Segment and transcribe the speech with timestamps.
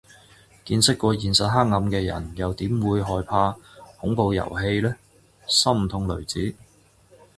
[0.65, 3.55] 见识过现实黑暗的人，又怎么会怕
[3.99, 4.95] 恐怖游戏呢，
[5.47, 6.55] 心疼雷子